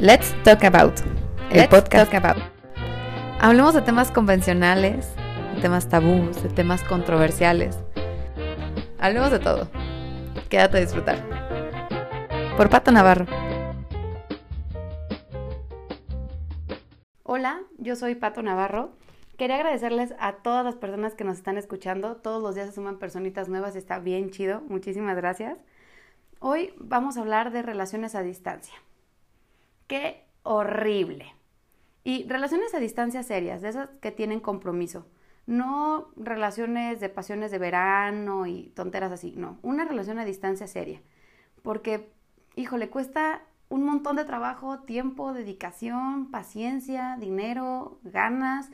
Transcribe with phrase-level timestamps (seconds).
[0.00, 1.00] Let's Talk About,
[1.50, 2.12] el Let's podcast.
[2.12, 2.40] Talk About.
[3.40, 5.12] Hablemos de temas convencionales,
[5.56, 7.76] de temas tabús, de temas controversiales.
[9.00, 9.68] Hablemos de todo.
[10.48, 11.18] Quédate a disfrutar.
[12.56, 13.26] Por Pato Navarro.
[17.24, 18.92] Hola, yo soy Pato Navarro.
[19.36, 22.14] Quería agradecerles a todas las personas que nos están escuchando.
[22.18, 24.60] Todos los días se suman personitas nuevas y está bien chido.
[24.68, 25.58] Muchísimas gracias.
[26.38, 28.74] Hoy vamos a hablar de relaciones a distancia.
[29.88, 31.34] ¡Qué horrible!
[32.04, 35.06] Y relaciones a distancia serias, de esas que tienen compromiso.
[35.46, 39.58] No relaciones de pasiones de verano y tonteras así, no.
[39.62, 41.00] Una relación a distancia seria.
[41.62, 42.12] Porque,
[42.54, 48.70] híjole, cuesta un montón de trabajo, tiempo, dedicación, paciencia, dinero, ganas.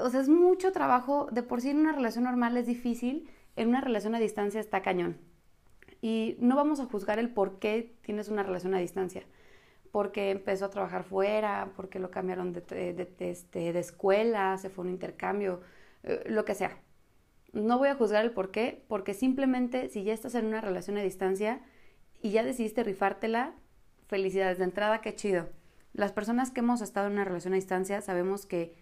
[0.00, 1.26] O sea, es mucho trabajo.
[1.32, 4.80] De por sí en una relación normal es difícil, en una relación a distancia está
[4.80, 5.18] cañón.
[6.00, 9.24] Y no vamos a juzgar el por qué tienes una relación a distancia
[9.94, 14.68] porque empezó a trabajar fuera, porque lo cambiaron de, de, de, este, de escuela, se
[14.68, 15.60] fue un intercambio,
[16.02, 16.80] eh, lo que sea.
[17.52, 20.96] No voy a juzgar el por qué, porque simplemente si ya estás en una relación
[20.96, 21.60] a distancia
[22.20, 23.54] y ya decidiste rifártela,
[24.08, 25.48] felicidades de entrada, qué chido.
[25.92, 28.74] Las personas que hemos estado en una relación a distancia sabemos que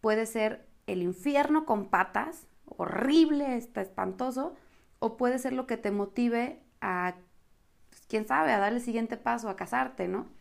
[0.00, 4.56] puede ser el infierno con patas, horrible, está espantoso,
[4.98, 7.14] o puede ser lo que te motive a,
[7.88, 10.34] pues, quién sabe, a dar el siguiente paso, a casarte, ¿no?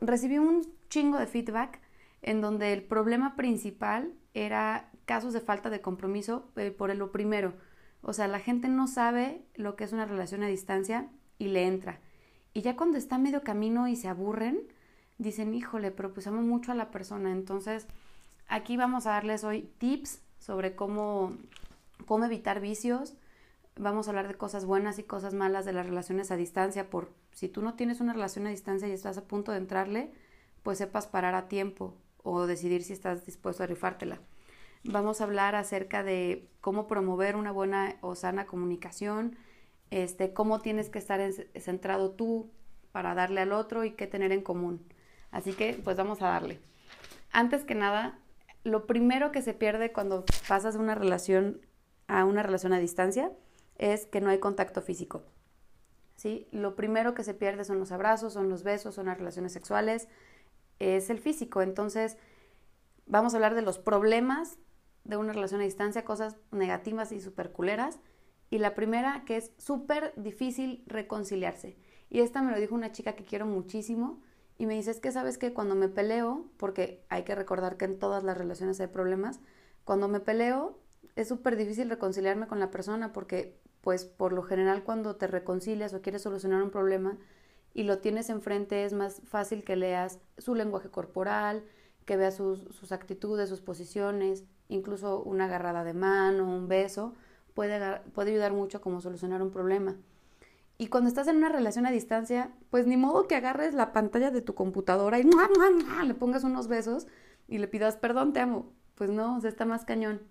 [0.00, 1.80] Recibí un chingo de feedback
[2.22, 7.54] en donde el problema principal era casos de falta de compromiso eh, por lo primero.
[8.02, 11.08] O sea, la gente no sabe lo que es una relación a distancia
[11.38, 12.00] y le entra.
[12.52, 14.60] Y ya cuando está medio camino y se aburren,
[15.18, 17.32] dicen, híjole, pero pues amo mucho a la persona.
[17.32, 17.86] Entonces,
[18.48, 21.36] aquí vamos a darles hoy tips sobre cómo,
[22.06, 23.14] cómo evitar vicios.
[23.76, 27.12] Vamos a hablar de cosas buenas y cosas malas de las relaciones a distancia por
[27.36, 30.10] si tú no tienes una relación a distancia y estás a punto de entrarle,
[30.62, 34.20] pues sepas parar a tiempo o decidir si estás dispuesto a rifártela.
[34.84, 39.36] Vamos a hablar acerca de cómo promover una buena o sana comunicación,
[39.90, 41.20] este, cómo tienes que estar
[41.60, 42.50] centrado tú
[42.90, 44.80] para darle al otro y qué tener en común.
[45.30, 46.58] Así que, pues vamos a darle.
[47.32, 48.18] Antes que nada,
[48.64, 51.60] lo primero que se pierde cuando pasas de una relación
[52.08, 53.30] a una relación a distancia
[53.76, 55.22] es que no hay contacto físico.
[56.16, 56.48] ¿Sí?
[56.50, 60.08] Lo primero que se pierde son los abrazos, son los besos, son las relaciones sexuales,
[60.78, 61.62] es el físico.
[61.62, 62.16] Entonces,
[63.06, 64.58] vamos a hablar de los problemas
[65.04, 68.00] de una relación a distancia, cosas negativas y superculeras.
[68.50, 71.76] Y la primera, que es súper difícil reconciliarse.
[72.10, 74.22] Y esta me lo dijo una chica que quiero muchísimo.
[74.58, 77.84] Y me dice, es que sabes que cuando me peleo, porque hay que recordar que
[77.84, 79.40] en todas las relaciones hay problemas,
[79.84, 80.78] cuando me peleo
[81.14, 85.94] es súper difícil reconciliarme con la persona porque pues por lo general cuando te reconcilias
[85.94, 87.18] o quieres solucionar un problema
[87.72, 91.62] y lo tienes enfrente es más fácil que leas su lenguaje corporal,
[92.04, 97.14] que veas sus, sus actitudes, sus posiciones, incluso una agarrada de mano, un beso,
[97.54, 99.94] puede, puede ayudar mucho como solucionar un problema.
[100.78, 104.32] Y cuando estás en una relación a distancia, pues ni modo que agarres la pantalla
[104.32, 107.06] de tu computadora y le pongas unos besos
[107.46, 108.72] y le pidas perdón, te amo.
[108.96, 110.22] Pues no, o sea, está más cañón.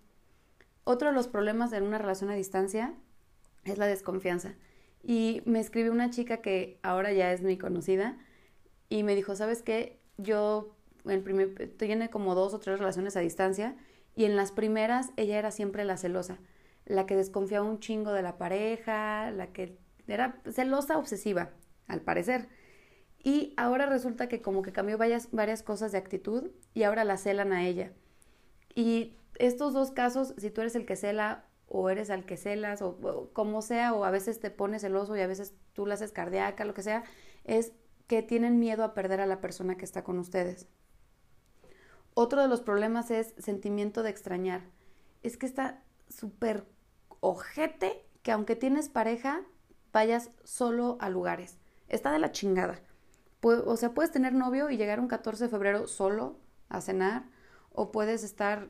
[0.83, 2.95] Otro de los problemas de una relación a distancia
[3.65, 4.55] es la desconfianza.
[5.03, 8.17] Y me escribió una chica que ahora ya es muy conocida
[8.89, 9.99] y me dijo, ¿sabes qué?
[10.17, 13.75] Yo el primer, tiene como dos o tres relaciones a distancia
[14.15, 16.39] y en las primeras ella era siempre la celosa,
[16.85, 19.77] la que desconfiaba un chingo de la pareja, la que
[20.07, 21.51] era celosa obsesiva,
[21.87, 22.47] al parecer.
[23.23, 27.17] Y ahora resulta que como que cambió varias, varias cosas de actitud y ahora la
[27.17, 27.91] celan a ella.
[28.75, 32.81] Y estos dos casos, si tú eres el que cela o eres al que celas,
[32.81, 35.95] o, o, como sea, o a veces te pones celoso y a veces tú la
[35.95, 37.03] haces cardíaca, lo que sea,
[37.43, 37.73] es
[38.07, 40.67] que tienen miedo a perder a la persona que está con ustedes.
[42.13, 44.61] Otro de los problemas es sentimiento de extrañar.
[45.21, 46.65] Es que está súper
[47.19, 49.43] ojete que aunque tienes pareja,
[49.91, 51.57] vayas solo a lugares.
[51.89, 52.81] Está de la chingada.
[53.41, 56.39] O sea, puedes tener novio y llegar un 14 de febrero solo
[56.69, 57.29] a cenar,
[57.71, 58.69] o puedes estar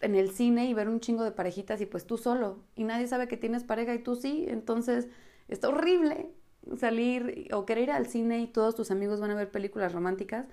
[0.00, 3.06] en el cine y ver un chingo de parejitas y pues tú solo y nadie
[3.08, 5.08] sabe que tienes pareja y tú sí, entonces
[5.48, 6.30] está horrible
[6.76, 10.46] salir o querer ir al cine y todos tus amigos van a ver películas románticas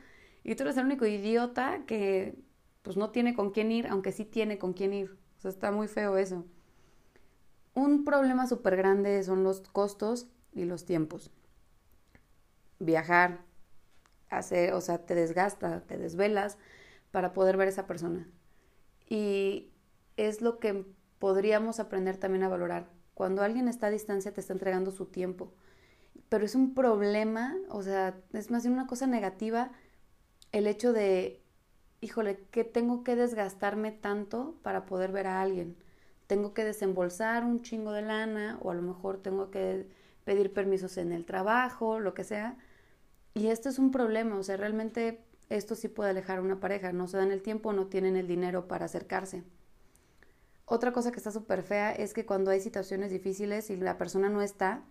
[0.44, 2.36] y tú eres el único idiota que
[2.84, 5.18] pues no tiene con quién ir, aunque sí tiene con quién ir.
[5.38, 6.46] O sea, está muy feo eso.
[7.74, 11.32] Un problema súper grande son los costos y los tiempos.
[12.80, 13.40] Viajar,
[14.30, 16.58] hacer, o sea, te desgasta, te desvelas
[17.12, 18.28] para poder ver a esa persona
[19.14, 19.72] y
[20.18, 20.86] es lo que
[21.20, 22.90] podríamos aprender también a valorar.
[23.14, 25.54] Cuando alguien está a distancia te está entregando su tiempo
[26.34, 29.72] pero es un problema, o sea, es más bien una cosa negativa
[30.52, 31.44] el hecho de,
[32.02, 35.78] híjole, que tengo que desgastarme tanto para poder ver a alguien.
[36.26, 39.88] Tengo que desembolsar un chingo de lana o a lo mejor tengo que
[40.24, 42.58] pedir permisos en el trabajo, lo que sea.
[43.36, 45.24] Y esto es un problema, o sea, realmente
[45.58, 48.28] esto sí puede alejar a una pareja, no se dan el tiempo, no tienen el
[48.28, 49.44] dinero para acercarse.
[50.66, 54.30] Otra cosa que está súper fea es que cuando hay situaciones difíciles y la persona
[54.30, 54.84] no está,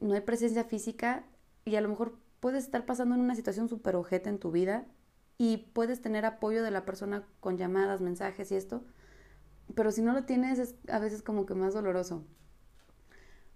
[0.00, 1.24] no hay presencia física
[1.64, 4.86] y a lo mejor puedes estar pasando en una situación súper ojeta en tu vida
[5.38, 8.82] y puedes tener apoyo de la persona con llamadas, mensajes y esto,
[9.74, 12.24] pero si no lo tienes es a veces como que más doloroso.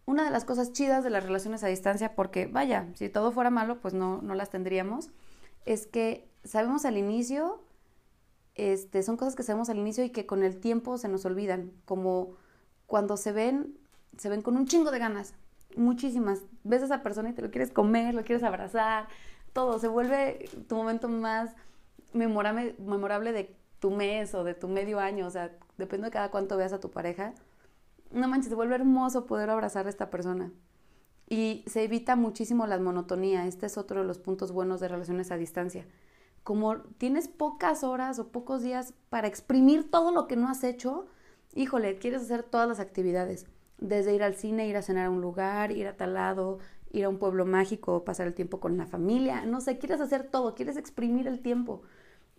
[0.06, 3.50] Una de las cosas chidas de las relaciones a distancia, porque vaya, si todo fuera
[3.50, 5.10] malo, pues no, no las tendríamos,
[5.64, 7.62] es que sabemos al inicio,
[8.54, 11.72] este, son cosas que sabemos al inicio y que con el tiempo se nos olvidan,
[11.84, 12.36] como
[12.86, 13.78] cuando se ven,
[14.16, 15.34] se ven con un chingo de ganas,
[15.76, 16.40] muchísimas.
[16.64, 19.08] Ves a esa persona y te lo quieres comer, lo quieres abrazar,
[19.52, 19.78] todo.
[19.78, 21.54] Se vuelve tu momento más
[22.12, 25.26] memorable, memorable de tu mes o de tu medio año.
[25.26, 27.34] O sea, depende de cada cuánto veas a tu pareja.
[28.10, 30.50] No manches, se vuelve hermoso poder abrazar a esta persona.
[31.30, 33.46] Y se evita muchísimo la monotonía.
[33.46, 35.86] Este es otro de los puntos buenos de relaciones a distancia.
[36.42, 41.06] Como tienes pocas horas o pocos días para exprimir todo lo que no has hecho,
[41.54, 43.46] híjole, quieres hacer todas las actividades
[43.78, 46.58] desde ir al cine, ir a cenar a un lugar, ir a tal lado,
[46.90, 50.24] ir a un pueblo mágico, pasar el tiempo con la familia, no sé, quieres hacer
[50.24, 51.82] todo, quieres exprimir el tiempo.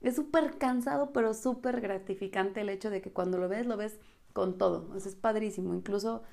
[0.01, 3.99] Es súper cansado, pero súper gratificante el hecho de que cuando lo ves, lo ves
[4.33, 4.95] con todo.
[4.97, 5.73] es padrísimo.
[5.73, 6.23] Incluso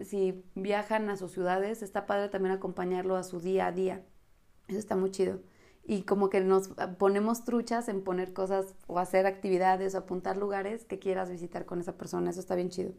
[0.00, 4.04] si viajan a sus ciudades, está padre también acompañarlo a su día a día.
[4.68, 5.40] Eso está muy chido.
[5.84, 6.68] Y como que nos
[6.98, 11.80] ponemos truchas en poner cosas o hacer actividades o apuntar lugares que quieras visitar con
[11.80, 12.30] esa persona.
[12.30, 12.92] Eso está bien chido.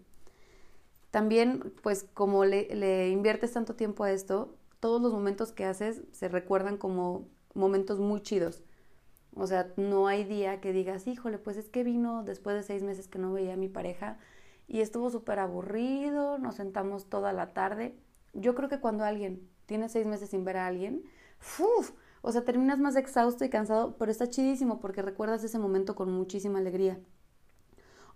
[1.11, 6.27] También, pues como le, inviertes tanto tiempo a esto, todos los momentos que haces se
[6.29, 8.63] recuerdan como momentos muy chidos.
[9.35, 12.83] O sea, no hay día que digas, híjole, pues es que vino después de seis
[12.83, 14.19] meses que no veía a mi pareja
[14.71, 17.93] y estuvo súper aburrido, nos sentamos toda la tarde.
[18.31, 21.03] Yo creo que cuando alguien tiene seis meses sin ver a alguien,
[21.59, 21.91] ¡uf!
[22.21, 26.09] o sea, terminas más exhausto y cansado, pero está chidísimo porque recuerdas ese momento con
[26.09, 26.97] muchísima alegría.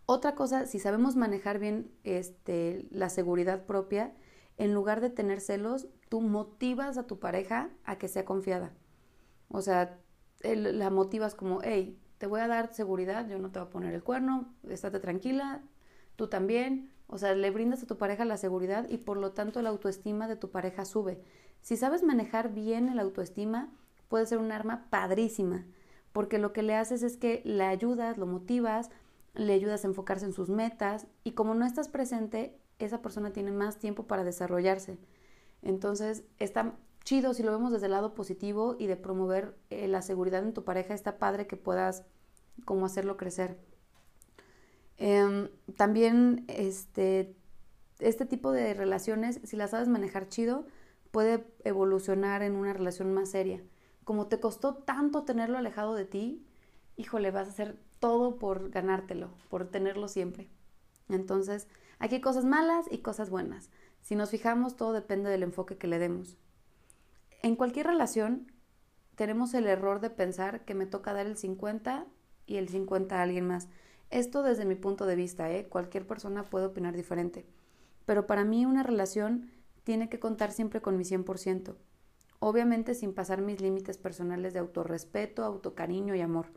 [0.06, 4.14] Otra cosa, si sabemos manejar bien este, la seguridad propia,
[4.56, 8.72] en lugar de tener celos, tú motivas a tu pareja a que sea confiada.
[9.50, 10.00] O sea,
[10.42, 13.94] la motivas como, hey, te voy a dar seguridad, yo no te voy a poner
[13.94, 15.62] el cuerno, estate tranquila,
[16.16, 16.92] tú también.
[17.08, 20.28] O sea, le brindas a tu pareja la seguridad y por lo tanto la autoestima
[20.28, 21.22] de tu pareja sube.
[21.62, 23.72] Si sabes manejar bien el autoestima,
[24.08, 25.66] puede ser un arma padrísima,
[26.12, 28.90] porque lo que le haces es que le ayudas, lo motivas,
[29.34, 33.52] le ayudas a enfocarse en sus metas y como no estás presente, esa persona tiene
[33.52, 34.98] más tiempo para desarrollarse.
[35.62, 40.02] Entonces, está chido si lo vemos desde el lado positivo y de promover eh, la
[40.02, 42.04] seguridad en tu pareja, está padre que puedas
[42.66, 43.58] como hacerlo crecer.
[44.98, 47.36] Em, también este,
[48.00, 50.66] este tipo de relaciones, si las sabes manejar chido,
[51.12, 53.62] puede evolucionar en una relación más seria.
[54.04, 56.46] Como te costó tanto tenerlo alejado de ti,
[56.98, 60.50] híjole, vas a ser todo por ganártelo, por tenerlo siempre.
[61.10, 61.68] Entonces,
[62.00, 63.70] aquí hay cosas malas y cosas buenas.
[64.02, 66.38] Si nos fijamos, todo depende del enfoque que le demos.
[67.42, 68.52] En cualquier relación,
[69.16, 72.06] tenemos el error de pensar que me toca dar el 50
[72.46, 73.68] y el 50 a alguien más.
[74.10, 75.68] Esto desde mi punto de vista, ¿eh?
[75.68, 77.46] cualquier persona puede opinar diferente.
[78.06, 79.50] Pero para mí una relación
[79.84, 81.76] tiene que contar siempre con mi 100%.
[82.40, 86.48] Obviamente sin pasar mis límites personales de autorrespeto, autocariño y amor.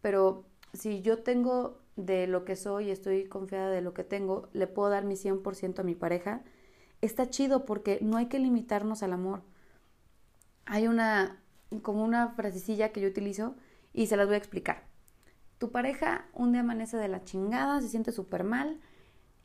[0.00, 4.48] Pero si yo tengo de lo que soy y estoy confiada de lo que tengo,
[4.52, 6.42] le puedo dar mi 100% a mi pareja,
[7.00, 9.42] está chido porque no hay que limitarnos al amor.
[10.64, 11.42] Hay una,
[11.82, 13.56] como una frasecilla que yo utilizo
[13.92, 14.87] y se las voy a explicar.
[15.58, 18.80] Tu pareja un día amanece de la chingada, se siente súper mal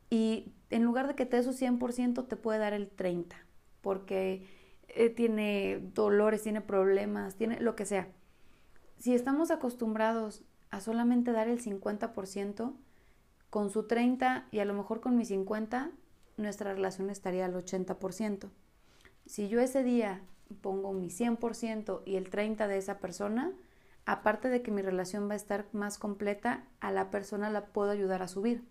[0.10, 3.34] y en lugar de que te dé su 100% te puede dar el 30%
[3.82, 4.46] porque
[4.88, 8.08] eh, tiene dolores, tiene problemas, tiene lo que sea.
[8.98, 12.74] Si estamos acostumbrados a solamente dar el 50%,
[13.54, 15.92] con su 30 y a lo mejor con mi 50,
[16.38, 18.50] nuestra relación estaría al 80%.
[19.28, 20.24] Si yo ese día
[20.62, 23.52] pongo mi 100% y el 30% de esa persona,
[24.06, 27.92] aparte de que mi relación va a estar más completa, a la persona la puedo
[27.92, 28.64] ayudar a subir.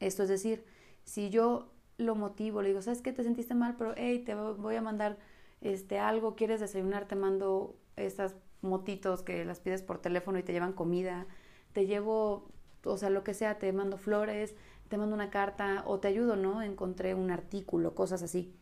[0.00, 0.64] Esto es decir,
[1.04, 3.12] si yo lo motivo, le digo, ¿sabes qué?
[3.12, 5.18] Te sentiste mal, pero hey, te voy a mandar
[5.60, 10.52] este algo, quieres desayunar, te mando estas motitos que las pides por teléfono y te
[10.52, 11.26] llevan comida,
[11.72, 12.48] te llevo,
[12.84, 14.54] o sea, lo que sea, te mando flores,
[14.88, 16.62] te mando una carta o te ayudo, ¿no?
[16.62, 18.54] Encontré un artículo, cosas así.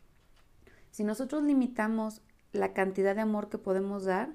[0.91, 4.29] Si nosotros limitamos la cantidad de amor que podemos dar,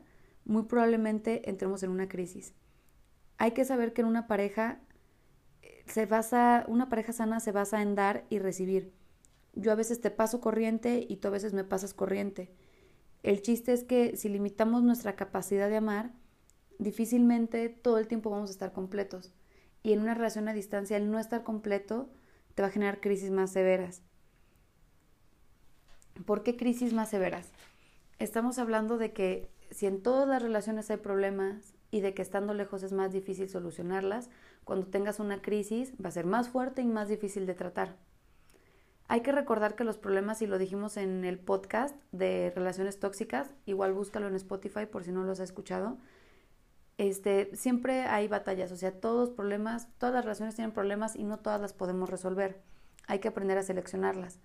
[0.49, 2.55] muy probablemente entremos en una crisis.
[3.37, 4.81] Hay que saber que en una pareja
[5.63, 8.93] eh, se basa, una pareja sana se basa en dar y recibir.
[9.53, 12.51] Yo a veces te paso corriente y tú a veces me pasas corriente.
[13.23, 16.13] El chiste es que si limitamos nuestra capacidad de amar,
[16.79, 19.35] difícilmente todo el tiempo vamos a estar completos.
[19.83, 22.11] Y en una relación a distancia, el no estar completo
[22.55, 24.03] te va a generar crisis más severas.
[26.25, 27.49] ¿Por qué crisis más severas?
[28.19, 32.53] Estamos hablando de que si en todas las relaciones hay problemas y de que estando
[32.53, 34.29] lejos es más difícil solucionarlas,
[34.65, 37.95] cuando tengas una crisis va a ser más fuerte y más difícil de tratar.
[39.07, 43.55] Hay que recordar que los problemas, y lo dijimos en el podcast de relaciones tóxicas,
[43.67, 45.97] igual búscalo en Spotify por si no los has escuchado,
[46.97, 51.39] este, siempre hay batallas, o sea, todos problemas, todas las relaciones tienen problemas y no
[51.39, 52.61] todas las podemos resolver.
[53.07, 54.41] Hay que aprender a seleccionarlas.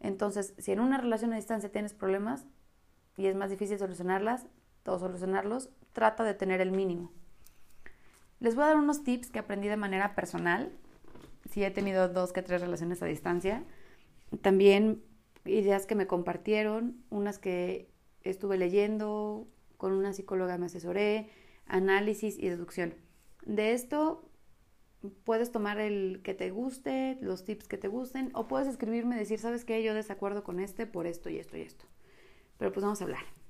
[0.00, 2.46] Entonces, si en una relación a distancia tienes problemas
[3.16, 4.48] y es más difícil solucionarlas
[4.86, 7.12] o solucionarlos, trata de tener el mínimo.
[8.40, 10.72] Les voy a dar unos tips que aprendí de manera personal.
[11.50, 13.64] Si he tenido dos que tres relaciones a distancia
[14.40, 15.02] también
[15.44, 17.90] ideas que me compartieron, unas que
[18.22, 21.28] estuve leyendo, con una psicóloga me asesoré,
[21.66, 22.94] análisis y deducción.
[23.44, 24.28] De esto
[25.24, 29.18] puedes tomar el que te guste, los tips que te gusten, o puedes escribirme y
[29.18, 29.82] decir, ¿sabes qué?
[29.82, 31.84] Yo desacuerdo con este por esto y esto y esto.
[32.58, 33.41] Pero pues vamos a hablar.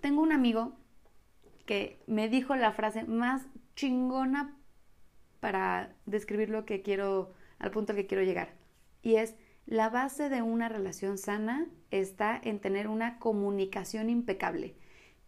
[0.00, 0.72] Tengo un amigo
[1.66, 4.56] que me dijo la frase más chingona
[5.40, 8.60] para describir lo que quiero, al punto al que quiero llegar
[9.02, 9.34] y es
[9.66, 14.74] la base de una relación sana está en tener una comunicación impecable.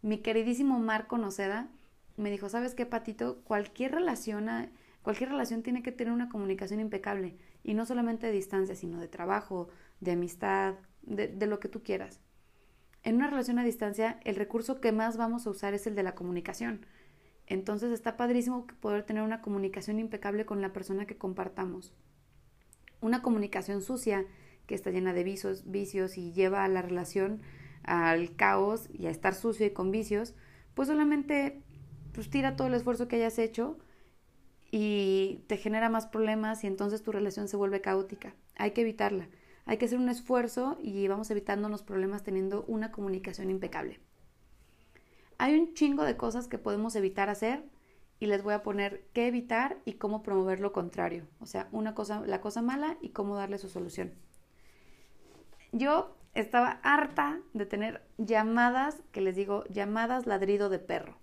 [0.01, 1.69] Mi queridísimo Marco Noceda
[2.17, 3.41] me dijo, ¿sabes qué, Patito?
[3.45, 4.49] Cualquier relación,
[5.03, 9.09] cualquier relación tiene que tener una comunicación impecable y no solamente de distancia, sino de
[9.09, 9.69] trabajo,
[10.01, 12.21] de amistad, de, de lo que tú quieras.
[13.05, 16.05] En una relación a distancia, el recurso que más vamos a usar es el de
[16.05, 16.87] la comunicación.
[17.47, 21.93] Entonces está padrísimo poder tener una comunicación impecable con la persona que compartamos.
[23.01, 24.25] Una comunicación sucia
[24.67, 27.43] que está llena de vicios, vicios y lleva a la relación
[27.83, 30.35] al caos y a estar sucio y con vicios,
[30.75, 31.61] pues solamente
[32.13, 33.79] pues tira todo el esfuerzo que hayas hecho
[34.71, 38.35] y te genera más problemas y entonces tu relación se vuelve caótica.
[38.57, 39.29] Hay que evitarla.
[39.65, 44.01] Hay que hacer un esfuerzo y vamos evitando los problemas teniendo una comunicación impecable.
[45.39, 47.65] Hay un chingo de cosas que podemos evitar hacer
[48.19, 51.27] y les voy a poner qué evitar y cómo promover lo contrario.
[51.41, 54.13] O sea, una cosa, la cosa mala y cómo darle su solución.
[55.73, 61.19] Yo estaba harta de tener llamadas, que les digo, llamadas ladrido de perro.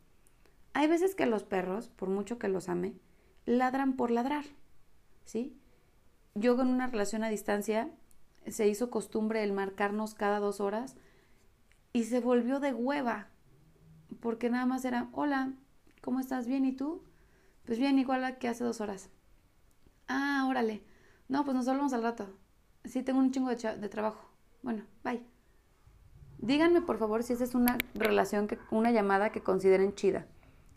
[0.73, 2.95] Hay veces que los perros, por mucho que los ame,
[3.45, 4.45] ladran por ladrar.
[5.23, 5.55] ¿Sí?
[6.35, 7.91] Yo con una relación a distancia
[8.47, 10.95] se hizo costumbre el marcarnos cada dos horas
[11.93, 13.27] y se volvió de hueva,
[14.19, 15.53] porque nada más era, hola,
[16.01, 16.47] ¿Cómo estás?
[16.47, 16.65] ¿Bien?
[16.65, 17.03] ¿Y tú?
[17.65, 19.09] Pues bien, igual que hace dos horas.
[20.07, 20.81] Ah, órale.
[21.27, 22.29] No, pues nos hablamos al rato.
[22.85, 24.29] Sí, tengo un chingo de, de trabajo.
[24.63, 25.21] Bueno, bye.
[26.39, 30.25] Díganme, por favor, si esa es una relación, que, una llamada que consideren chida.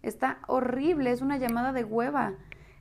[0.03, 2.35] Está horrible, es una llamada de hueva.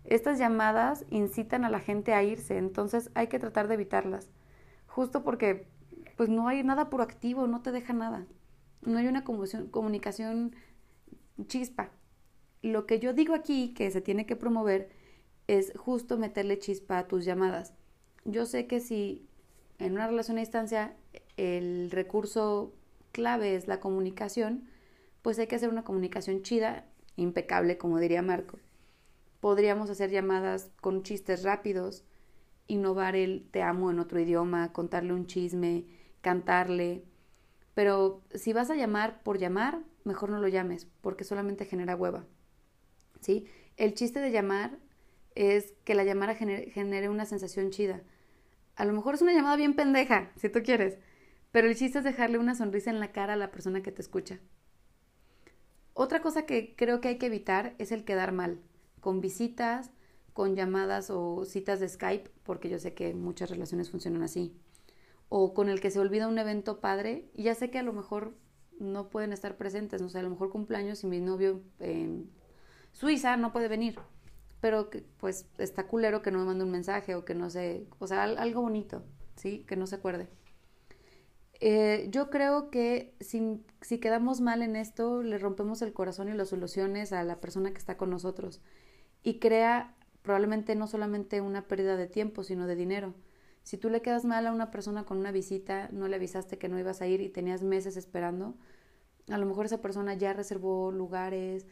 [0.03, 4.31] Estas llamadas incitan a la gente a irse, entonces hay que tratar de evitarlas.
[4.91, 5.67] Justo porque
[6.17, 8.27] pues no hay nada proactivo, no te deja nada.
[8.81, 10.55] No hay una comunicación
[11.47, 11.91] chispa
[12.61, 14.89] lo que yo digo aquí que se tiene que promover
[15.47, 17.73] es justo meterle chispa a tus llamadas.
[18.25, 19.27] Yo sé que si
[19.79, 20.95] en una relación a distancia
[21.37, 22.73] el recurso
[23.11, 24.69] clave es la comunicación,
[25.21, 28.59] pues hay que hacer una comunicación chida, impecable, como diría Marco.
[29.39, 32.03] Podríamos hacer llamadas con chistes rápidos,
[32.71, 35.85] innovar el te amo en otro idioma, contarle un chisme,
[36.21, 37.03] cantarle.
[37.73, 42.25] Pero si vas a llamar por llamar, mejor no lo llames, porque solamente genera hueva.
[43.19, 43.45] ¿sí?
[43.77, 44.79] El chiste de llamar
[45.35, 48.01] es que la llamada genere, una sensación chida.
[48.75, 50.97] A lo mejor es una llamada bien pendeja, si tú quieres,
[51.51, 54.01] pero el chiste es dejarle una sonrisa en la cara a la persona que te
[54.01, 54.39] escucha.
[55.93, 58.61] Otra cosa que creo que hay que evitar es el quedar mal,
[59.01, 59.91] con visitas,
[60.33, 64.53] con llamadas o citas de Skype, porque yo sé que muchas relaciones funcionan así,
[65.29, 67.93] o con el que se olvida un evento padre, y ya sé que a lo
[67.93, 68.33] mejor
[68.79, 71.61] no pueden estar presentes, no sé, a lo mejor cumpleaños y mi novio
[72.91, 73.99] Suiza no puede venir,
[74.59, 77.87] pero que, pues está culero que no me mande un mensaje o que no se,
[77.99, 79.03] o sea, algo bonito,
[79.35, 79.65] ¿sí?
[79.67, 80.29] Que no se acuerde.
[81.59, 86.33] Eh, yo creo que si, si quedamos mal en esto, le rompemos el corazón y
[86.33, 88.61] las soluciones a la persona que está con nosotros
[89.23, 93.13] y crea probablemente no solamente una pérdida de tiempo, sino de dinero.
[93.63, 96.69] Si tú le quedas mal a una persona con una visita, no le avisaste que
[96.69, 98.55] no ibas a ir y tenías meses esperando,
[99.29, 101.65] a lo mejor esa persona ya reservó lugares,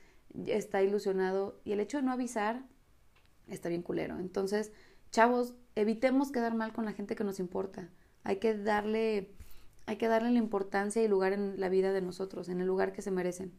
[0.46, 2.64] está ilusionado y el hecho de no avisar
[3.48, 4.20] está bien culero.
[4.20, 4.72] Entonces,
[5.12, 7.90] chavos, evitemos quedar mal con la gente que nos importa.
[8.24, 9.32] Hay que darle
[9.90, 12.94] hay que darle la importancia y lugar en la vida de nosotros, en el lugar
[12.94, 13.52] que se merecen.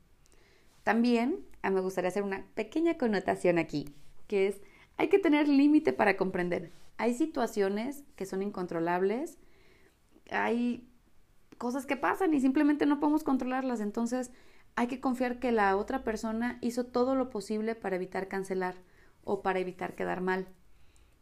[0.85, 3.97] También ah, me gustaría hacer una pequeña connotación aquí,
[4.28, 4.61] que es
[5.00, 6.73] hay que tener límite para comprender.
[6.99, 9.38] Hay situaciones que son incontrolables,
[10.30, 10.92] hay
[11.57, 14.30] cosas que pasan y simplemente no podemos controlarlas, entonces
[14.76, 18.75] hay que confiar que la otra persona hizo todo lo posible para evitar cancelar
[19.25, 20.49] o para evitar quedar mal.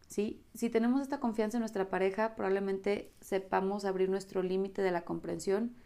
[0.08, 0.42] ¿Sí?
[0.54, 5.76] Si tenemos esta confianza en nuestra pareja, probablemente sepamos abrir nuestro límite de la comprensión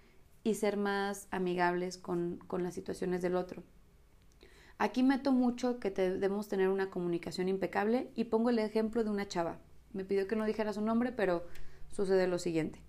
[0.44, 3.62] y ser más amigables con, con las situaciones del otro.
[4.82, 9.28] Aquí meto mucho que debemos tener una comunicación impecable y pongo el ejemplo de una
[9.28, 9.60] chava.
[9.92, 11.46] Me pidió que no dijera su nombre, pero
[11.92, 12.82] sucede lo siguiente.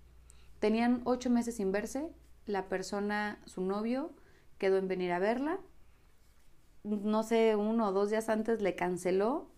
[0.58, 2.10] Tenían ocho meses sin verse,
[2.46, 4.10] la persona, su novio,
[4.58, 5.60] quedó en venir a verla.
[6.82, 9.52] No sé, uno o dos días antes le canceló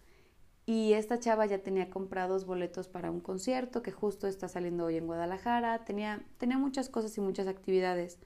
[0.67, 4.99] y esta chava ya tenía comprados boletos para un concierto que justo está saliendo hoy
[4.99, 5.87] en Guadalajara.
[5.87, 8.19] Tenía, tenía muchas cosas y muchas actividades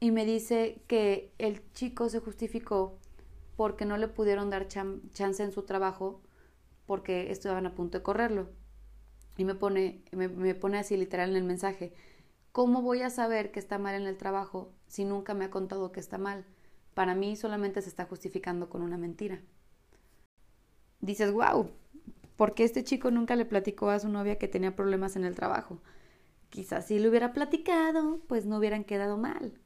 [0.00, 2.98] y me dice que el chico se justificó
[3.56, 6.22] porque no le pudieron dar chance en su trabajo
[6.86, 8.48] porque estaban a punto de correrlo.
[9.36, 11.92] Y me pone, me, pone así literal en el mensaje,
[12.52, 15.92] ¿cómo voy a saber que está mal en el trabajo si nunca me ha contado
[15.92, 16.44] que está mal?
[16.94, 19.42] Para mí solamente se está justificando con una mentira.
[21.00, 21.70] Dices, wow,
[22.36, 25.34] ¿por qué este chico nunca le platicó a su novia que tenía problemas en el
[25.34, 25.80] trabajo?
[26.50, 29.60] Quizás si le hubiera platicado, pues no hubieran quedado mal.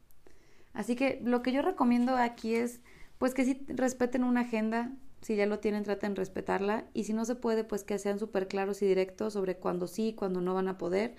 [0.73, 2.81] Así que lo que yo recomiendo aquí es,
[3.19, 7.13] pues que si respeten una agenda, si ya lo tienen, traten de respetarla, y si
[7.13, 10.41] no se puede, pues que sean súper claros y directos sobre cuándo sí, y cuándo
[10.41, 11.15] no van a poder,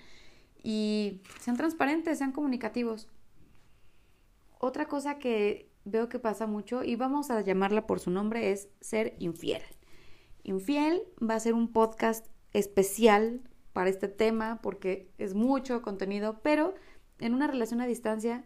[0.62, 3.08] y sean transparentes, sean comunicativos.
[4.58, 8.68] Otra cosa que veo que pasa mucho, y vamos a llamarla por su nombre, es
[8.80, 9.62] ser infiel.
[10.42, 13.40] Infiel va a ser un podcast especial
[13.72, 16.74] para este tema porque es mucho contenido, pero
[17.18, 18.44] en una relación a distancia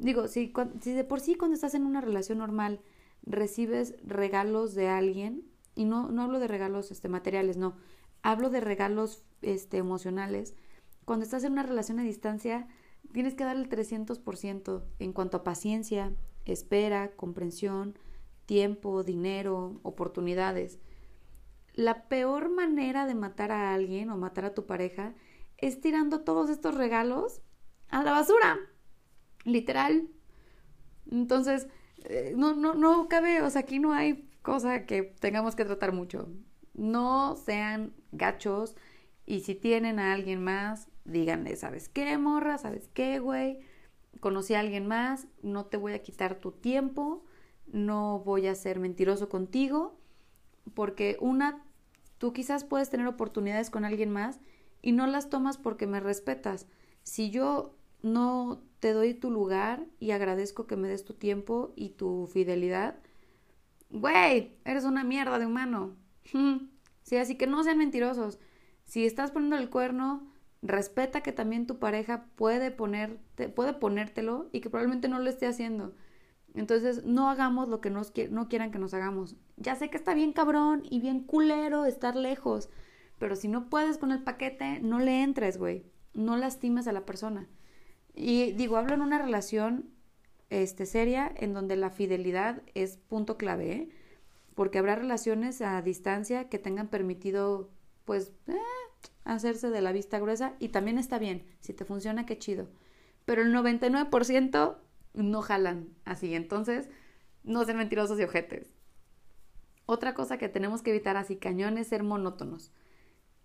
[0.00, 0.50] Digo, si,
[0.82, 2.80] de por sí cuando estás en una relación normal
[3.22, 7.76] recibes regalos de alguien, y no, no hablo de regalos este, materiales, no,
[8.22, 10.54] hablo de regalos este, emocionales,
[11.04, 12.66] cuando estás en una relación a distancia
[13.12, 16.14] tienes que dar el 300% en cuanto a paciencia,
[16.46, 17.98] espera, comprensión,
[18.46, 20.78] tiempo, dinero, oportunidades.
[21.74, 25.14] La peor manera de matar a alguien o matar a tu pareja
[25.58, 27.42] es tirando todos estos regalos
[27.90, 28.58] a la basura
[29.44, 30.08] literal.
[31.10, 31.68] Entonces,
[32.04, 35.92] eh, no, no, no cabe, o sea, aquí no hay cosa que tengamos que tratar
[35.92, 36.28] mucho.
[36.74, 38.76] No sean gachos
[39.26, 42.58] y si tienen a alguien más, díganle, ¿sabes qué, morra?
[42.58, 43.60] ¿Sabes qué, güey?
[44.20, 47.24] Conocí a alguien más, no te voy a quitar tu tiempo,
[47.66, 49.98] no voy a ser mentiroso contigo,
[50.74, 51.64] porque una,
[52.18, 54.40] tú quizás puedes tener oportunidades con alguien más
[54.82, 56.66] y no las tomas porque me respetas.
[57.02, 61.90] Si yo no te doy tu lugar y agradezco que me des tu tiempo y
[61.90, 62.96] tu fidelidad.
[63.90, 65.96] Güey, eres una mierda de humano.
[67.02, 68.38] sí, así que no sean mentirosos.
[68.84, 70.30] Si estás poniendo el cuerno,
[70.62, 75.46] respeta que también tu pareja puede, ponerte, puede ponértelo y que probablemente no lo esté
[75.46, 75.94] haciendo.
[76.54, 79.36] Entonces, no hagamos lo que nos, no quieran que nos hagamos.
[79.56, 82.70] Ya sé que está bien cabrón y bien culero estar lejos,
[83.18, 85.84] pero si no puedes con el paquete, no le entres, güey.
[86.14, 87.48] No lastimes a la persona.
[88.14, 89.90] Y digo, hablo en una relación
[90.50, 93.88] este, seria en donde la fidelidad es punto clave, ¿eh?
[94.54, 97.70] porque habrá relaciones a distancia que tengan permitido,
[98.04, 98.56] pues, eh,
[99.24, 102.68] hacerse de la vista gruesa y también está bien, si te funciona, qué chido.
[103.24, 104.76] Pero el 99%
[105.14, 106.90] no jalan así, entonces
[107.44, 108.74] no sean mentirosos y ojetes.
[109.86, 112.72] Otra cosa que tenemos que evitar así cañón es ser monótonos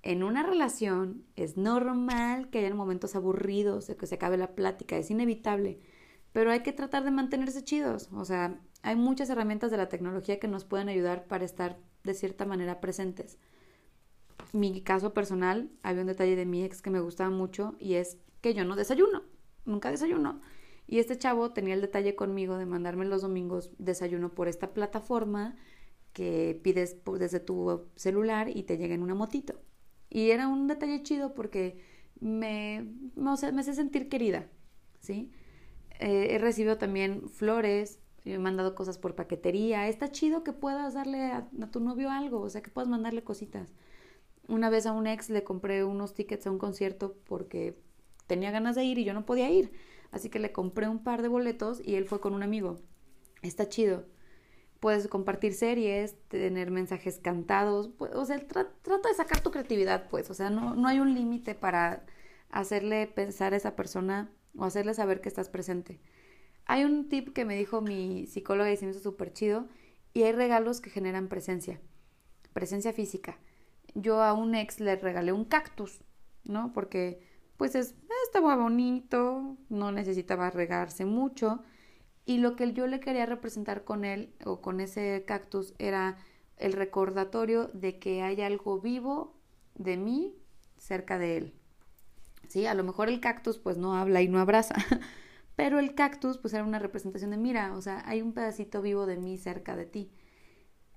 [0.06, 4.98] en una relación es normal que hayan momentos aburridos, de que se acabe la plática,
[4.98, 5.80] es inevitable,
[6.32, 8.10] pero hay que tratar de mantenerse chidos.
[8.14, 12.14] O sea, hay muchas herramientas de la tecnología que nos pueden ayudar para estar de
[12.14, 13.40] cierta manera presentes.
[14.54, 18.20] Mi caso personal, había un detalle de mi ex que me gustaba mucho y es
[18.42, 19.24] que yo no desayuno,
[19.66, 20.40] nunca desayuno.
[20.86, 25.56] Y este chavo tenía el detalle conmigo de mandarme los domingos desayuno por esta plataforma
[26.14, 29.65] que pides desde tu celular y te llega en una motito.
[30.16, 31.78] Y era un detalle chido porque
[32.22, 34.48] me, me hace sentir querida,
[35.02, 35.30] ¿sí?
[36.00, 39.90] Eh, he recibido también flores, me he mandado cosas por paquetería.
[39.90, 43.74] Está chido que puedas darle a, tu novio algo, o sea, que puedas mandarle cositas.
[44.48, 47.78] Una vez a un ex le compré unos tickets a un concierto porque
[48.26, 49.74] tenía ganas de ir y yo no podía ir.
[50.12, 52.78] Así que le compré un par de boletos y él fue con un amigo.
[53.42, 54.06] Está chido.
[54.80, 60.30] Puedes compartir series, tener mensajes cantados, pues, o sea, trata de sacar tu creatividad, pues,
[60.30, 62.06] o sea, no, no hay un límite para
[62.50, 66.00] hacerle pensar a esa persona o hacerle saber que estás presente.
[66.66, 69.68] Hay un tip que me dijo mi psicóloga y se me hizo súper chido
[70.14, 71.80] y hay regalos que generan presencia,
[72.54, 73.38] presencia física.
[73.94, 76.04] Yo a un ex le regalé un cactus,
[76.44, 76.74] ¿no?
[76.74, 77.20] Porque
[77.58, 81.64] pues es, estaba bonito, no necesitaba regarse mucho
[82.26, 86.18] y lo que yo le quería representar con él o con ese cactus era
[86.58, 89.36] el recordatorio de que hay algo vivo
[89.76, 90.36] de mí
[90.78, 91.54] cerca de él.
[92.48, 94.76] Sí, a lo mejor el cactus pues no habla y no abraza,
[95.56, 99.06] pero el cactus pues era una representación de mira, o sea, hay un pedacito vivo
[99.06, 100.12] de mí cerca de ti.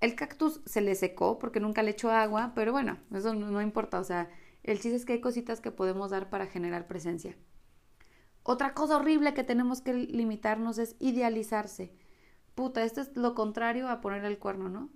[0.01, 3.99] El cactus se le secó porque nunca le echó agua, pero bueno, eso no importa,
[3.99, 4.31] o sea,
[4.63, 7.37] el chiste es que hay cositas que podemos dar para generar presencia.
[8.51, 11.93] Otra cosa horrible que tenemos que limitarnos es idealizarse.
[12.55, 14.89] Puta, esto es lo contrario a poner el cuerno, ¿no?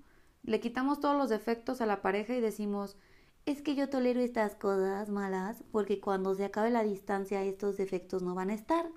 [0.43, 2.97] Le quitamos todos los defectos a la pareja y decimos,
[3.45, 8.23] es que yo tolero estas cosas malas porque cuando se acabe la distancia estos defectos
[8.23, 8.91] no van a estar.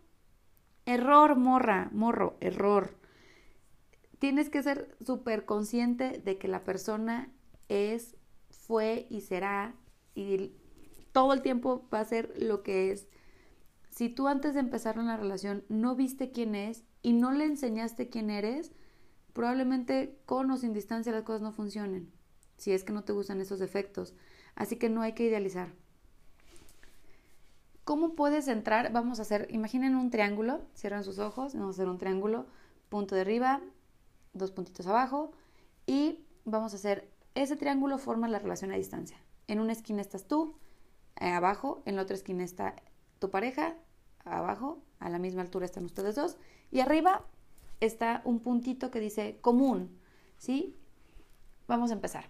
[0.85, 2.95] Error, morra, morro, error.
[4.19, 7.29] Tienes que ser súper consciente de que la persona
[7.67, 8.15] es,
[8.51, 9.75] fue y será
[10.13, 10.53] y
[11.11, 13.09] todo el tiempo va a ser lo que es.
[13.95, 18.09] Si tú antes de empezar una relación no viste quién es y no le enseñaste
[18.09, 18.73] quién eres,
[19.31, 22.11] probablemente con o sin distancia las cosas no funcionen,
[22.57, 24.13] si es que no te gustan esos defectos.
[24.53, 25.69] Así que no hay que idealizar.
[27.85, 28.91] ¿Cómo puedes entrar?
[28.91, 32.47] Vamos a hacer, imaginen un triángulo, cierran sus ojos, vamos a hacer un triángulo,
[32.89, 33.61] punto de arriba,
[34.33, 35.31] dos puntitos abajo
[35.85, 39.17] y vamos a hacer, ese triángulo forma la relación a distancia.
[39.47, 40.57] En una esquina estás tú,
[41.17, 42.75] eh, abajo, en la otra esquina está
[43.25, 43.75] tu pareja,
[44.23, 46.37] abajo, a la misma altura están ustedes dos,
[46.71, 47.25] y arriba
[47.79, 49.99] está un puntito que dice común,
[50.37, 50.75] ¿sí?
[51.67, 52.29] Vamos a empezar.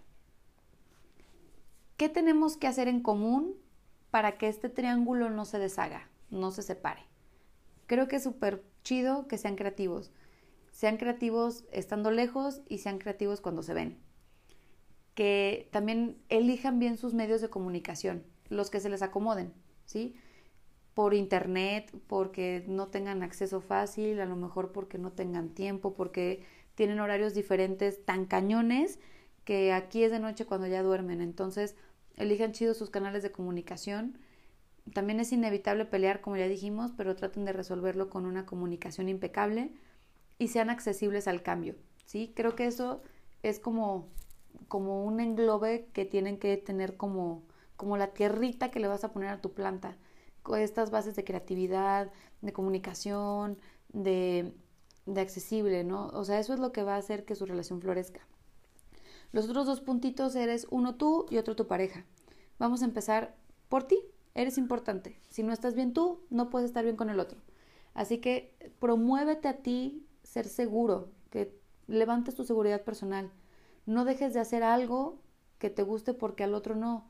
[1.98, 3.56] ¿Qué tenemos que hacer en común
[4.10, 7.02] para que este triángulo no se deshaga, no se separe?
[7.88, 10.14] Creo que es súper chido que sean creativos.
[10.72, 14.06] Sean creativos estando lejos y sean creativos cuando se ven
[15.16, 19.54] que también elijan bien sus medios de comunicación, los que se les acomoden,
[19.86, 20.14] ¿sí?
[20.96, 26.44] Por internet, porque no tengan acceso fácil, a lo mejor porque no tengan tiempo, porque
[26.76, 29.00] tienen horarios diferentes tan cañones
[29.46, 31.22] que aquí es de noche cuando ya duermen.
[31.22, 31.76] Entonces,
[32.18, 34.18] elijan chido sus canales de comunicación.
[34.94, 39.72] También es inevitable pelear, como ya dijimos, pero traten de resolverlo con una comunicación impecable
[40.40, 42.34] y sean accesibles al cambio, ¿sí?
[42.36, 43.04] Creo que eso
[43.44, 44.10] es como
[44.68, 47.44] como un englobe que tienen que tener como,
[47.78, 49.98] como la tierrita que le vas a poner a tu planta.
[50.58, 53.58] Estas bases de creatividad, de comunicación,
[53.90, 54.54] de,
[55.06, 56.08] de accesible, ¿no?
[56.08, 58.22] O sea, eso es lo que va a hacer que su relación florezca.
[59.32, 62.06] Los otros dos puntitos eres uno tú y otro tu pareja.
[62.60, 63.36] Vamos a empezar
[63.70, 64.00] por ti.
[64.34, 65.20] Eres importante.
[65.30, 67.40] Si no estás bien tú, no puedes estar bien con el otro.
[67.94, 73.32] Así que promuévete a ti ser seguro, que levantes tu seguridad personal
[73.86, 75.20] no dejes de hacer algo
[75.60, 77.08] que te guste porque al otro no.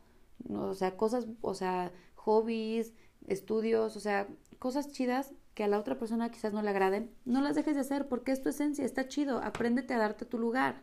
[0.49, 2.93] o sea, cosas, o sea, hobbies,
[3.27, 4.27] estudios, o sea,
[4.59, 7.81] cosas chidas que a la otra persona quizás no le agraden, no las dejes de
[7.81, 10.81] hacer porque es tu esencia, está chido, apréndete a darte tu lugar.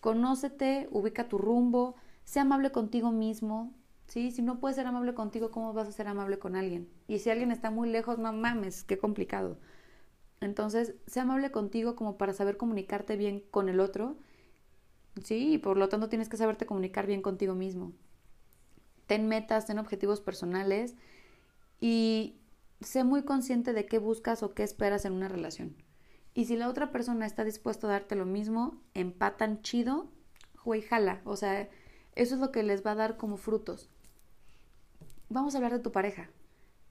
[0.00, 3.74] Conócete, ubica tu rumbo, sé amable contigo mismo,
[4.06, 4.30] ¿sí?
[4.30, 6.88] Si no puedes ser amable contigo, ¿cómo vas a ser amable con alguien?
[7.08, 9.58] Y si alguien está muy lejos, no mames, qué complicado.
[10.40, 14.16] Entonces, sé amable contigo como para saber comunicarte bien con el otro
[15.24, 17.92] Sí, y por lo tanto tienes que saberte comunicar bien contigo mismo.
[19.06, 20.94] Ten metas, ten objetivos personales
[21.80, 22.40] y
[22.80, 25.76] sé muy consciente de qué buscas o qué esperas en una relación.
[26.34, 30.10] Y si la otra persona está dispuesta a darte lo mismo, empatan chido,
[30.64, 31.22] güey, jala.
[31.24, 31.68] O sea,
[32.14, 33.90] eso es lo que les va a dar como frutos.
[35.28, 36.30] Vamos a hablar de tu pareja.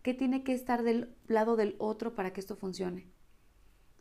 [0.01, 3.07] ¿Qué tiene que estar del lado del otro para que esto funcione?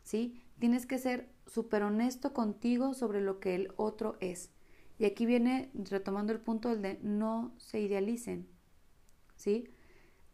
[0.03, 0.41] ¿Sí?
[0.59, 4.51] Tienes que ser súper honesto contigo sobre lo que el otro es.
[4.97, 8.47] Y aquí viene retomando el punto del de no se idealicen.
[9.35, 9.69] ¿Sí?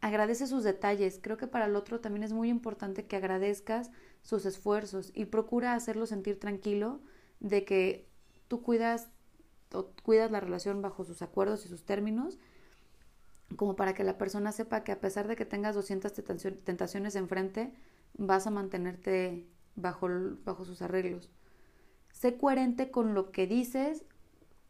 [0.00, 1.18] Agradece sus detalles.
[1.22, 3.90] Creo que para el otro también es muy importante que agradezcas
[4.22, 7.00] sus esfuerzos y procura hacerlo sentir tranquilo
[7.40, 8.08] de que
[8.48, 9.08] tú cuidas
[10.02, 12.38] cuidas la relación bajo sus acuerdos y sus términos,
[13.56, 16.12] como para que la persona sepa que a pesar de que tengas 200
[16.64, 17.72] tentaciones enfrente,
[18.16, 20.08] vas a mantenerte bajo,
[20.44, 21.30] bajo sus arreglos.
[22.12, 24.04] Sé coherente con lo que dices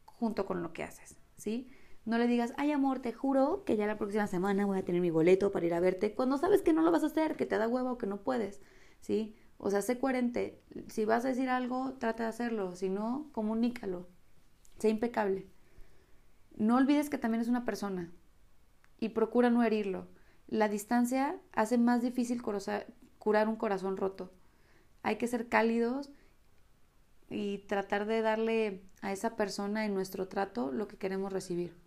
[0.04, 1.70] junto con lo que haces, ¿sí?
[2.06, 5.02] No le digas, ay amor, te juro que ya la próxima semana voy a tener
[5.02, 7.46] mi boleto para ir a verte, cuando sabes que no lo vas a hacer, que
[7.46, 8.62] te da huevo o que no puedes,
[9.00, 9.36] ¿sí?
[9.58, 10.62] O sea, sé coherente.
[10.88, 12.76] Si vas a decir algo, trata de hacerlo.
[12.76, 14.06] Si no, comunícalo.
[14.78, 15.46] Sé impecable.
[16.56, 18.12] No olvides que también es una persona
[19.00, 20.08] y procura no herirlo.
[20.46, 22.42] La distancia hace más difícil
[23.18, 24.32] curar un corazón roto.
[25.02, 26.10] Hay que ser cálidos
[27.30, 31.85] y tratar de darle a esa persona en nuestro trato lo que queremos recibir.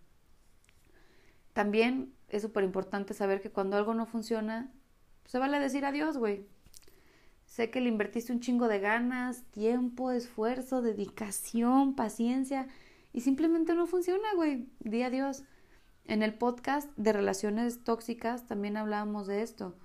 [1.60, 4.72] También es súper importante saber que cuando algo no funciona,
[5.26, 6.48] se vale decir adiós, güey.
[7.46, 12.70] Sé que le invertiste un chingo de ganas, tiempo, esfuerzo, dedicación, paciencia
[13.12, 14.70] y simplemente no funciona, güey.
[14.80, 15.44] Di adiós.
[16.06, 19.76] En el podcast de relaciones tóxicas también hablábamos de esto.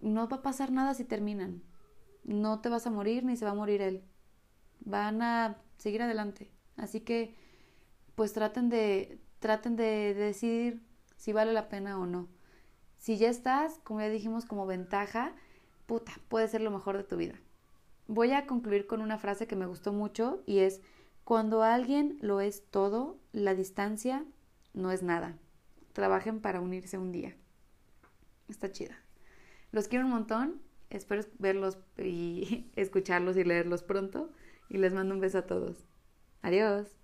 [0.00, 1.62] No va a pasar nada si terminan.
[2.22, 4.04] No te vas a morir ni se va a morir él.
[4.80, 6.50] Van a seguir adelante.
[6.76, 7.34] Así que,
[8.14, 10.86] pues traten de, traten de decidir
[11.18, 12.26] si vale la pena o no.
[12.96, 15.34] Si ya estás, como ya dijimos, como ventaja,
[15.84, 17.34] puta, puede ser lo mejor de tu vida.
[18.06, 20.80] Voy a concluir con una frase que me gustó mucho y es,
[21.24, 24.24] cuando alguien lo es todo, la distancia
[24.72, 25.36] no es nada
[25.98, 27.34] trabajen para unirse un día.
[28.48, 28.96] Está chida.
[29.72, 30.62] Los quiero un montón.
[30.90, 34.30] Espero verlos y escucharlos y leerlos pronto.
[34.68, 35.88] Y les mando un beso a todos.
[36.40, 36.97] Adiós.